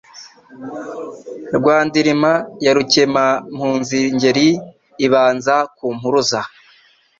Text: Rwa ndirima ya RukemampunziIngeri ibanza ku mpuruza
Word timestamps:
Rwa 1.55 1.77
ndirima 1.87 2.31
ya 2.65 2.71
RukemampunziIngeri 2.77 4.47
ibanza 5.05 5.55
ku 5.75 5.85
mpuruza 5.95 6.39